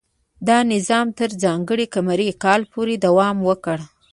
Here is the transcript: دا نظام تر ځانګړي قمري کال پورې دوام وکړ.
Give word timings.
دا 0.47 0.57
نظام 0.73 1.07
تر 1.19 1.29
ځانګړي 1.43 1.85
قمري 1.93 2.29
کال 2.43 2.61
پورې 2.71 2.95
دوام 3.05 3.37
وکړ. 3.47 3.77